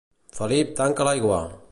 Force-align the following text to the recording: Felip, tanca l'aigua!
Felip, 0.37 0.71
tanca 0.79 1.07
l'aigua! 1.09 1.43